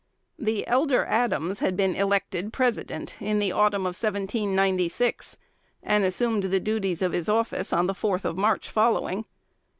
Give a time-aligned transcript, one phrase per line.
[0.39, 5.37] The elder Adams had been elected President in the autumn of 1796,
[5.83, 9.25] and assumed the duties of his office on the fourth of March following.